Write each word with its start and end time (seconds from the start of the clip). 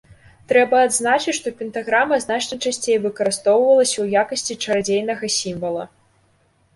Трэба 0.51 0.77
адзначыць, 0.85 1.33
што 1.39 1.51
пентаграма 1.59 2.17
значна 2.25 2.57
часцей 2.69 2.97
выкарыстоўвалася 3.03 3.93
ў 3.93 4.23
якасці 4.23 4.57
чарадзейнага 4.65 5.25
сімвала. 5.37 5.85